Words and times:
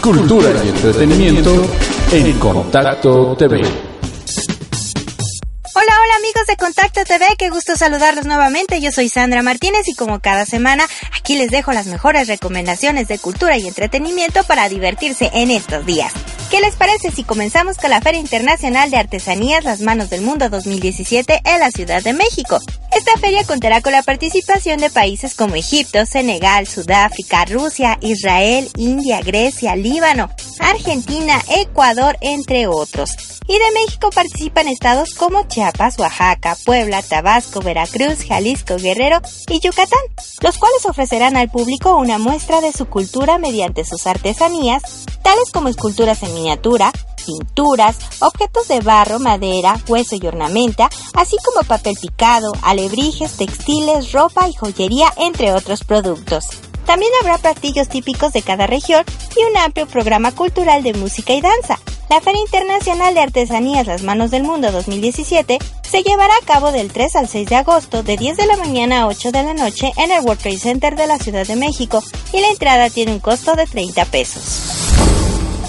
cultura 0.00 0.48
y 0.64 0.68
entretenimiento 0.68 1.50
en 2.12 2.38
Contacto 2.38 3.36
TV. 3.36 3.89
Hola, 5.92 6.16
amigos 6.18 6.46
de 6.46 6.56
Contacto 6.56 7.04
TV, 7.04 7.26
qué 7.36 7.50
gusto 7.50 7.74
saludarlos 7.74 8.24
nuevamente. 8.24 8.80
Yo 8.80 8.92
soy 8.92 9.08
Sandra 9.08 9.42
Martínez 9.42 9.88
y 9.88 9.96
como 9.96 10.20
cada 10.20 10.46
semana 10.46 10.86
aquí 11.18 11.36
les 11.36 11.50
dejo 11.50 11.72
las 11.72 11.86
mejores 11.86 12.28
recomendaciones 12.28 13.08
de 13.08 13.18
cultura 13.18 13.58
y 13.58 13.66
entretenimiento 13.66 14.44
para 14.44 14.68
divertirse 14.68 15.30
en 15.34 15.50
estos 15.50 15.84
días. 15.86 16.12
¿Qué 16.48 16.60
les 16.60 16.76
parece 16.76 17.10
si 17.10 17.24
comenzamos 17.24 17.76
con 17.76 17.90
la 17.90 18.00
Feria 18.00 18.20
Internacional 18.20 18.92
de 18.92 18.98
Artesanías 18.98 19.64
Las 19.64 19.80
Manos 19.80 20.10
del 20.10 20.20
Mundo 20.20 20.48
2017 20.48 21.40
en 21.44 21.58
la 21.58 21.72
Ciudad 21.72 22.04
de 22.04 22.12
México? 22.12 22.60
Esta 22.96 23.18
feria 23.20 23.42
contará 23.42 23.80
con 23.80 23.90
la 23.90 24.04
participación 24.04 24.78
de 24.78 24.90
países 24.90 25.34
como 25.34 25.56
Egipto, 25.56 26.06
Senegal, 26.06 26.68
Sudáfrica, 26.68 27.44
Rusia, 27.46 27.98
Israel, 28.00 28.70
India, 28.76 29.22
Grecia, 29.22 29.74
Líbano, 29.74 30.30
Argentina, 30.60 31.42
Ecuador, 31.48 32.16
entre 32.20 32.68
otros. 32.68 33.29
Y 33.46 33.54
de 33.54 33.72
México 33.72 34.10
participan 34.14 34.68
estados 34.68 35.14
como 35.14 35.46
Chiapas, 35.48 35.98
Oaxaca, 35.98 36.56
Puebla, 36.64 37.02
Tabasco, 37.02 37.60
Veracruz, 37.60 38.24
Jalisco, 38.26 38.76
Guerrero 38.76 39.20
y 39.48 39.60
Yucatán, 39.60 40.00
los 40.40 40.58
cuales 40.58 40.86
ofrecerán 40.86 41.36
al 41.36 41.50
público 41.50 41.96
una 41.96 42.18
muestra 42.18 42.60
de 42.60 42.72
su 42.72 42.86
cultura 42.86 43.38
mediante 43.38 43.84
sus 43.84 44.06
artesanías, 44.06 44.82
tales 45.22 45.50
como 45.52 45.68
esculturas 45.68 46.22
en 46.22 46.34
miniatura, 46.34 46.92
pinturas, 47.26 47.96
objetos 48.20 48.68
de 48.68 48.80
barro, 48.80 49.18
madera, 49.18 49.78
hueso 49.88 50.16
y 50.16 50.26
ornamenta, 50.26 50.88
así 51.14 51.36
como 51.44 51.66
papel 51.66 51.96
picado, 52.00 52.52
alebrijes, 52.62 53.36
textiles, 53.36 54.12
ropa 54.12 54.48
y 54.48 54.54
joyería, 54.54 55.12
entre 55.16 55.52
otros 55.52 55.84
productos. 55.84 56.46
También 56.86 57.12
habrá 57.20 57.38
platillos 57.38 57.88
típicos 57.88 58.32
de 58.32 58.42
cada 58.42 58.66
región 58.66 59.04
y 59.36 59.44
un 59.44 59.56
amplio 59.56 59.86
programa 59.86 60.32
cultural 60.32 60.82
de 60.82 60.94
música 60.94 61.32
y 61.32 61.40
danza. 61.40 61.78
La 62.10 62.20
Feria 62.20 62.40
Internacional 62.40 63.14
de 63.14 63.20
Artesanías 63.20 63.86
Las 63.86 64.02
Manos 64.02 64.32
del 64.32 64.42
Mundo 64.42 64.72
2017 64.72 65.58
se 65.88 66.02
llevará 66.02 66.34
a 66.34 66.44
cabo 66.44 66.72
del 66.72 66.90
3 66.92 67.14
al 67.14 67.28
6 67.28 67.48
de 67.48 67.54
agosto 67.54 68.02
de 68.02 68.16
10 68.16 68.36
de 68.36 68.46
la 68.46 68.56
mañana 68.56 69.02
a 69.02 69.06
8 69.06 69.30
de 69.30 69.44
la 69.44 69.54
noche 69.54 69.92
en 69.96 70.10
el 70.10 70.20
World 70.24 70.42
Trade 70.42 70.58
Center 70.58 70.96
de 70.96 71.06
la 71.06 71.18
Ciudad 71.18 71.46
de 71.46 71.54
México 71.54 72.02
y 72.32 72.40
la 72.40 72.48
entrada 72.48 72.90
tiene 72.90 73.12
un 73.12 73.20
costo 73.20 73.54
de 73.54 73.64
30 73.64 74.06
pesos. 74.06 74.80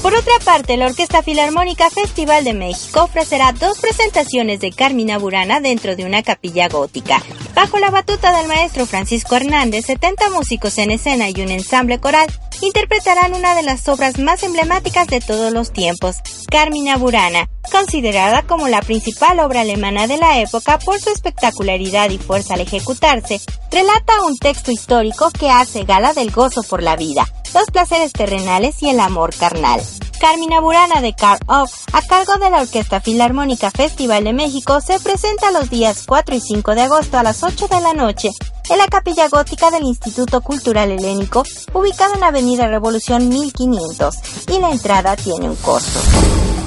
Por 0.00 0.14
otra 0.14 0.32
parte, 0.42 0.78
la 0.78 0.86
Orquesta 0.86 1.22
Filarmónica 1.22 1.90
Festival 1.90 2.42
de 2.42 2.54
México 2.54 3.02
ofrecerá 3.02 3.52
dos 3.52 3.78
presentaciones 3.78 4.60
de 4.60 4.72
Carmina 4.72 5.18
Burana 5.18 5.60
dentro 5.60 5.94
de 5.94 6.06
una 6.06 6.22
capilla 6.22 6.68
gótica. 6.68 7.22
Bajo 7.54 7.78
la 7.78 7.90
batuta 7.90 8.34
del 8.34 8.48
maestro 8.48 8.86
Francisco 8.86 9.36
Hernández, 9.36 9.84
70 9.84 10.30
músicos 10.30 10.78
en 10.78 10.90
escena 10.90 11.28
y 11.28 11.42
un 11.42 11.50
ensamble 11.50 12.00
coral 12.00 12.28
interpretarán 12.62 13.34
una 13.34 13.54
de 13.54 13.62
las 13.62 13.88
obras 13.88 14.18
más 14.18 14.42
emblemáticas 14.42 15.06
de 15.08 15.20
todos 15.20 15.52
los 15.52 15.72
tiempos, 15.72 16.16
Carmina 16.50 16.96
Burana, 16.96 17.48
considerada 17.70 18.42
como 18.42 18.68
la 18.68 18.82
principal 18.82 19.40
obra 19.40 19.62
alemana 19.62 20.06
de 20.06 20.18
la 20.18 20.40
época 20.40 20.78
por 20.78 21.00
su 21.00 21.10
espectacularidad 21.10 22.10
y 22.10 22.18
fuerza 22.18 22.54
al 22.54 22.60
ejecutarse, 22.60 23.40
relata 23.70 24.24
un 24.24 24.36
texto 24.36 24.70
histórico 24.70 25.30
que 25.30 25.50
hace 25.50 25.84
gala 25.84 26.12
del 26.12 26.30
gozo 26.30 26.62
por 26.62 26.82
la 26.82 26.96
vida, 26.96 27.26
los 27.54 27.70
placeres 27.70 28.12
terrenales 28.12 28.82
y 28.82 28.90
el 28.90 29.00
amor 29.00 29.34
carnal. 29.34 29.80
Carmina 30.20 30.60
Burana 30.60 31.00
de 31.00 31.14
Car 31.14 31.38
Off, 31.46 31.86
a 31.92 32.02
cargo 32.02 32.36
de 32.36 32.50
la 32.50 32.60
Orquesta 32.60 33.00
Filarmónica 33.00 33.70
Festival 33.70 34.24
de 34.24 34.34
México, 34.34 34.80
se 34.82 35.00
presenta 35.00 35.50
los 35.50 35.70
días 35.70 36.04
4 36.06 36.34
y 36.34 36.40
5 36.40 36.74
de 36.74 36.82
agosto 36.82 37.18
a 37.18 37.22
las 37.22 37.42
8 37.42 37.68
de 37.68 37.80
la 37.80 37.94
noche 37.94 38.30
en 38.70 38.78
la 38.78 38.86
capilla 38.86 39.28
gótica 39.28 39.70
del 39.70 39.82
Instituto 39.82 40.40
Cultural 40.40 40.90
Helénico, 40.90 41.42
ubicado 41.74 42.14
en 42.14 42.22
Avenida 42.22 42.68
Revolución 42.68 43.28
1500, 43.28 44.14
y 44.48 44.60
la 44.60 44.70
entrada 44.70 45.16
tiene 45.16 45.50
un 45.50 45.56
costo. 45.56 46.00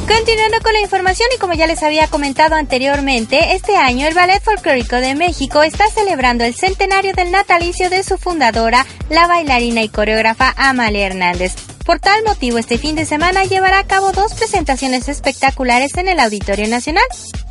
Continuando 0.08 0.58
con 0.62 0.74
la 0.74 0.82
información 0.82 1.30
y 1.34 1.40
como 1.40 1.54
ya 1.54 1.66
les 1.66 1.82
había 1.82 2.08
comentado 2.08 2.56
anteriormente, 2.56 3.56
este 3.56 3.78
año 3.78 4.06
el 4.06 4.14
Ballet 4.14 4.44
Folclórico 4.44 4.98
de 4.98 5.16
México 5.16 5.64
está 5.64 5.88
celebrando 5.90 6.44
el 6.44 6.56
centenario 6.56 7.14
del 7.14 7.32
natalicio 7.32 7.90
de 7.90 8.04
su 8.04 8.18
fundadora, 8.18 8.86
la 9.10 9.28
bailarina 9.28 9.82
y 9.82 9.88
coreógrafa 9.88 10.54
Amalia 10.58 11.08
Hernández. 11.08 11.73
Por 11.86 12.00
tal 12.00 12.24
motivo, 12.24 12.58
este 12.60 12.78
fin 12.78 12.96
de 12.96 13.06
semana 13.06 13.44
llevará 13.44 13.80
a 13.80 13.84
cabo 13.84 14.14
dos 14.14 14.34
presentaciones 14.36 15.10
espectaculares 15.10 15.98
en 15.98 16.08
el 16.08 16.20
Auditorio 16.22 16.70
Nacional. 16.70 17.04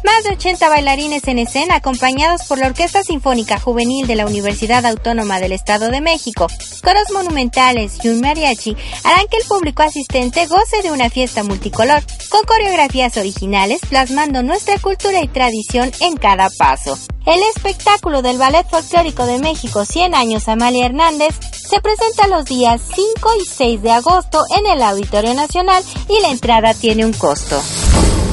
Más 0.04 0.24
de 0.24 0.30
80 0.30 0.70
bailarines 0.70 1.28
en 1.28 1.38
escena, 1.38 1.76
acompañados 1.76 2.44
por 2.44 2.58
la 2.58 2.68
Orquesta 2.68 3.02
Sinfónica 3.02 3.60
Juvenil 3.60 4.06
de 4.06 4.16
la 4.16 4.26
Universidad 4.26 4.86
Autónoma 4.86 5.38
del 5.38 5.52
Estado 5.52 5.90
de 5.90 6.00
México, 6.00 6.46
coros 6.82 7.10
monumentales 7.12 8.02
y 8.02 8.08
un 8.08 8.20
mariachi, 8.20 8.74
harán 9.04 9.26
que 9.28 9.36
el 9.36 9.44
público 9.46 9.82
asistente 9.82 10.46
goce 10.46 10.80
de 10.82 10.90
una 10.90 11.10
fiesta 11.10 11.44
multicolor, 11.44 12.02
con 12.30 12.42
coreografías 12.44 13.18
originales 13.18 13.80
plasmando 13.88 14.42
nuestra 14.42 14.78
cultura 14.78 15.22
y 15.22 15.28
tradición 15.28 15.92
en 16.00 16.16
cada 16.16 16.48
paso. 16.48 16.98
El 17.26 17.40
espectáculo 17.54 18.22
del 18.22 18.38
Ballet 18.38 18.68
Folclórico 18.68 19.26
de 19.26 19.38
México 19.38 19.84
100 19.84 20.14
años 20.14 20.48
Amalia 20.48 20.86
Hernández 20.86 21.38
se 21.72 21.80
presenta 21.80 22.26
los 22.26 22.44
días 22.44 22.82
5 22.94 23.30
y 23.40 23.46
6 23.46 23.80
de 23.80 23.92
agosto 23.92 24.44
en 24.58 24.66
el 24.66 24.82
Auditorio 24.82 25.32
Nacional 25.32 25.82
y 26.06 26.20
la 26.20 26.28
entrada 26.28 26.74
tiene 26.74 27.06
un 27.06 27.14
costo. 27.14 27.58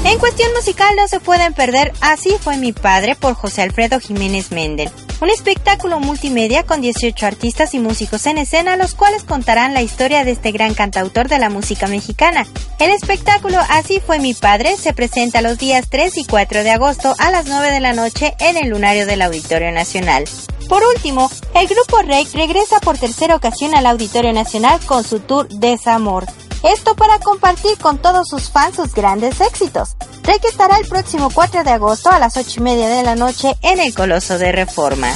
En 0.04 0.20
cuestión 0.20 0.52
musical 0.54 0.94
no 0.98 1.08
se 1.08 1.22
pueden 1.22 1.54
perder 1.54 1.94
Así 2.02 2.36
fue 2.42 2.58
mi 2.58 2.74
padre 2.74 3.16
por 3.16 3.36
José 3.36 3.62
Alfredo 3.62 4.02
Jiménez 4.02 4.52
Mendel. 4.52 4.92
Un 5.22 5.30
espectáculo 5.30 6.00
multimedia 6.00 6.64
con 6.64 6.80
18 6.80 7.26
artistas 7.26 7.74
y 7.74 7.80
músicos 7.80 8.26
en 8.26 8.38
escena, 8.38 8.78
los 8.78 8.96
cuales 8.96 9.24
contarán 9.24 9.74
la 9.74 9.82
historia 9.82 10.24
de 10.24 10.32
este 10.32 10.54
gran 10.54 10.74
cantautor 10.74 11.28
de 11.28 11.40
la 11.40 11.50
música 11.50 11.88
mexicana. 11.88 12.48
El 12.80 12.92
espectáculo 12.92 13.58
Así 13.70 14.00
fue 14.00 14.20
mi 14.20 14.34
padre 14.34 14.78
se 14.78 14.94
presenta 14.94 15.42
los 15.42 15.58
días 15.58 15.88
3 15.90 16.18
y 16.20 16.26
4 16.26 16.64
de 16.64 16.72
agosto 16.72 17.16
a 17.18 17.32
las 17.32 17.48
9 17.48 17.70
de 17.72 17.82
la 17.82 17.92
noche 17.92 18.34
en 18.40 18.56
el 18.56 18.70
lunario 18.70 19.06
del 19.06 19.22
Auditorio 19.22 19.74
Nacional. 19.74 20.24
Por 20.70 20.84
último, 20.84 21.30
el 21.54 21.68
grupo 21.68 22.02
Rey 22.02 22.26
regresa 22.34 22.80
por 22.80 22.98
tercera 22.98 23.36
ocasión 23.36 23.76
al 23.76 23.88
Auditorio 23.88 24.32
Nacional 24.32 24.80
con 24.86 25.04
su 25.04 25.20
tour 25.20 25.50
Desamor. 25.50 26.28
Esto 26.64 26.96
para 26.96 27.20
compartir 27.20 27.78
con 27.78 27.98
todos 27.98 28.28
sus 28.30 28.50
fans 28.50 28.78
sus 28.78 28.94
grandes 28.94 29.42
éxitos. 29.42 29.96
Rey 30.30 30.38
estará 30.48 30.78
el 30.78 30.88
próximo 30.88 31.32
4 31.34 31.64
de 31.64 31.72
agosto 31.72 32.12
a 32.12 32.20
las 32.20 32.38
8 32.38 32.52
y 32.58 32.62
media 32.62 32.88
de 32.88 33.02
la 33.02 33.16
noche 33.16 33.56
en 33.64 33.80
el 33.80 33.96
Coloso 33.96 34.38
de 34.38 34.52
Reforma. 34.52 35.12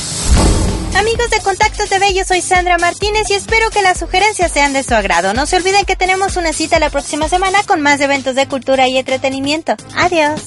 Amigos 0.96 1.29
de 1.29 1.40
Contacto 1.44 1.84
TV, 1.88 2.16
yo 2.16 2.24
soy 2.25 2.41
Sandra 2.41 2.79
Martínez 2.79 3.29
y 3.29 3.34
espero 3.34 3.69
que 3.69 3.84
las 3.84 4.00
sugerencias 4.00 4.51
sean 4.51 4.74
de 4.74 4.81
su 4.81 4.96
agrado. 4.96 5.35
No 5.35 5.46
se 5.46 5.57
olviden 5.57 5.85
que 5.85 5.96
tenemos 5.96 6.35
una 6.35 6.51
cita 6.51 6.79
la 6.79 6.90
próxima 6.90 7.29
semana 7.29 7.62
con 7.62 7.79
más 7.79 8.01
eventos 8.01 8.34
de 8.34 8.47
cultura 8.47 8.88
y 8.88 8.97
entretenimiento. 8.97 9.75
Adiós. 9.96 10.41